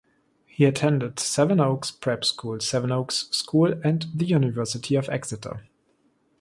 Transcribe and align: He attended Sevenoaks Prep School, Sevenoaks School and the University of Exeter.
He 0.47 0.65
attended 0.65 1.19
Sevenoaks 1.19 1.91
Prep 1.91 2.25
School, 2.25 2.59
Sevenoaks 2.59 3.27
School 3.29 3.75
and 3.83 4.07
the 4.15 4.25
University 4.25 4.95
of 4.95 5.07
Exeter. 5.09 5.61